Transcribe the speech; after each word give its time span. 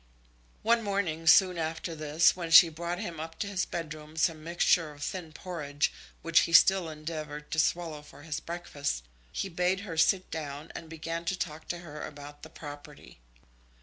One 0.63 0.81
morning, 0.81 1.27
soon 1.27 1.59
after 1.59 1.93
this, 1.93 2.35
when 2.35 2.49
she 2.49 2.69
brought 2.69 2.97
him 2.97 3.19
up 3.19 3.37
to 3.37 3.45
his 3.47 3.65
bedroom 3.67 4.17
some 4.17 4.43
mixture 4.43 4.91
of 4.93 5.03
thin 5.03 5.31
porridge, 5.31 5.91
which 6.23 6.39
he 6.49 6.53
still 6.53 6.89
endeavoured 6.89 7.51
to 7.51 7.59
swallow 7.59 8.01
for 8.01 8.23
his 8.23 8.39
breakfast, 8.39 9.03
he 9.31 9.47
bade 9.47 9.81
her 9.81 9.97
sit 9.97 10.31
down, 10.31 10.71
and 10.73 10.89
began 10.89 11.23
to 11.25 11.37
talk 11.37 11.67
to 11.67 11.77
her 11.85 12.03
about 12.03 12.41
the 12.41 12.49
property. 12.49 13.19